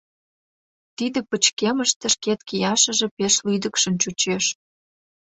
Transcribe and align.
Тиде 0.97 1.19
пычкемыште 1.29 2.05
шкет 2.13 2.39
кияшыже 2.47 3.07
пеш 3.17 3.33
лӱдыкшын 3.49 3.95
чучеш. 4.01 4.45